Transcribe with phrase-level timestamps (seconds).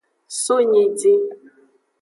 [0.43, 1.23] So nyidin.